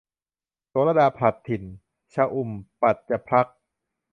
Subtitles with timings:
[0.69, 1.63] โศรดาพลัดถิ่น-
[2.13, 2.49] ชอุ่ม
[2.81, 3.57] ปํญจพรรค์